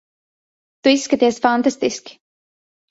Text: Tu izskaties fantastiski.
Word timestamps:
Tu 0.87 0.95
izskaties 0.95 1.39
fantastiski. 1.47 2.21